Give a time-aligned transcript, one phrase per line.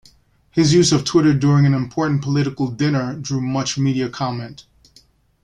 [0.49, 4.65] His use of Twitter during an important political dinner drew much media comment.